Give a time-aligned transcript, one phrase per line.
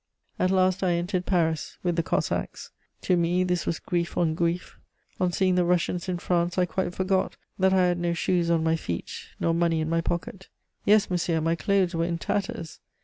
[0.39, 2.71] "At last I entered Paris with the Cossacks.
[3.01, 4.79] To me this was grief on grief.
[5.19, 8.63] On seeing the Russians in France, I quite forgot that I had no shoes on
[8.63, 10.49] my feet nor money in my pocket.
[10.85, 12.79] Yes, monsieur, my clothes were in tatters.